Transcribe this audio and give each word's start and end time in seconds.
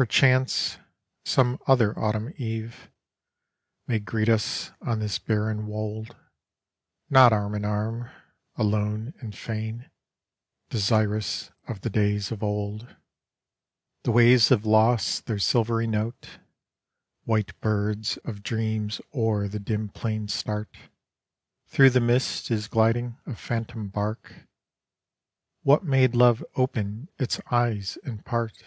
Perchance, 0.00 0.78
some 1.24 1.58
other 1.66 1.98
autumn 1.98 2.32
eve, 2.36 2.88
May 3.88 3.98
greet 3.98 4.28
us 4.28 4.70
on 4.80 5.00
this 5.00 5.18
barren 5.18 5.66
wold, 5.66 6.14
Not 7.10 7.32
arm 7.32 7.52
in 7.56 7.64
arm, 7.64 8.08
alone 8.54 9.12
and 9.18 9.36
fain, 9.36 9.90
Desirous 10.70 11.50
of 11.66 11.80
the 11.80 11.90
days 11.90 12.30
of 12.30 12.44
old. 12.44 12.82
(14) 12.82 12.96
The 14.04 14.12
waves 14.12 14.48
have 14.50 14.64
lost 14.64 15.26
their 15.26 15.40
silvery 15.40 15.88
note, 15.88 16.38
TJhlte 17.26 17.54
"birda 17.60 18.18
of 18.24 18.44
dreams 18.44 19.00
o'er 19.12 19.48
the 19.48 19.58
din 19.58 19.88
plain 19.88 20.28
start, 20.28 20.76
Through 21.66 21.90
the 21.90 22.00
mist 22.00 22.52
is 22.52 22.68
gliding 22.68 23.16
a 23.26 23.34
phantom 23.34 23.90
hark 23.92 24.46
VTnat 25.66 25.82
made 25.82 26.14
love 26.14 26.44
open 26.54 27.08
its 27.18 27.40
eyes 27.50 27.98
and 28.04 28.24
part! 28.24 28.62